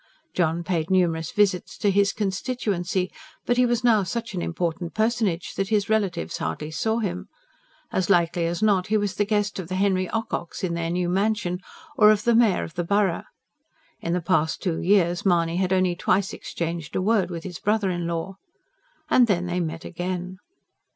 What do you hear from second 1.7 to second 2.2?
to his